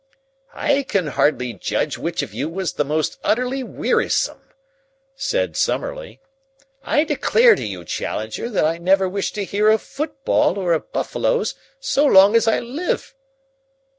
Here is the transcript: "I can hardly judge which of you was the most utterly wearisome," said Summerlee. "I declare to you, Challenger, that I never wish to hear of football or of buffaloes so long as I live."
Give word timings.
"I 0.55 0.81
can 0.81 1.05
hardly 1.09 1.53
judge 1.53 1.95
which 1.99 2.23
of 2.23 2.33
you 2.33 2.49
was 2.49 2.73
the 2.73 2.83
most 2.83 3.19
utterly 3.23 3.61
wearisome," 3.61 4.41
said 5.15 5.55
Summerlee. 5.55 6.19
"I 6.83 7.03
declare 7.03 7.53
to 7.53 7.63
you, 7.63 7.85
Challenger, 7.85 8.49
that 8.49 8.65
I 8.65 8.79
never 8.79 9.07
wish 9.07 9.31
to 9.33 9.45
hear 9.45 9.69
of 9.69 9.79
football 9.83 10.57
or 10.57 10.73
of 10.73 10.91
buffaloes 10.91 11.53
so 11.79 12.03
long 12.07 12.35
as 12.35 12.47
I 12.47 12.57
live." 12.59 13.13